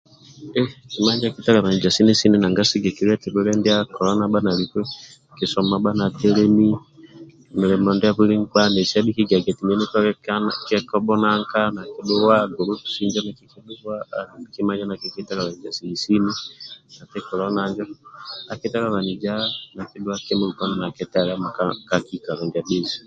Kima 0.91 1.09
injo 1.13 1.27
akitalavaniza 1.29 1.89
sini 1.95 2.13
sini 2.19 2.37
nanga 2.39 2.63
sigikilia 2.69 3.15
eti 3.17 3.27
bwile 3.33 3.51
ndia 3.57 3.77
kolona 3.95 4.23
abha 4.27 4.39
naliku 4.45 4.79
kisomo 5.37 5.73
abha 5.77 5.91
na 5.99 6.05
telemi 6.19 6.67
milimo 7.59 7.89
ndia 7.95 8.15
buli 8.17 8.33
nkpa 8.43 8.61
nesi 8.73 8.93
abhi 8.97 9.15
kigiaga 9.17 9.49
eti 9.51 9.61
oyo 9.65 9.75
onikolilie 9.75 10.77
ko 10.89 10.95
bhunanka 11.05 11.61
obhulwa 11.99 12.35
nesi 12.45 13.01
oku 13.19 13.19
konekitinga 13.21 13.95
kima 14.53 14.71
injo 14.73 14.85
nakikitalabaniza 14.87 15.69
sini 15.77 15.95
sini 16.03 16.31
ati 17.01 17.17
kolona 17.27 17.61
injo 17.69 17.83
akitalabaniza 18.53 19.33
nakidhua 19.75 20.15
kima 20.25 20.47
nakitelema 20.81 21.47
ka 21.89 21.97
kikalo 22.07 22.41
ndia 22.47 22.63
bhesu 22.67 22.99